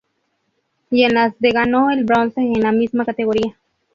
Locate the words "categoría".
3.05-3.55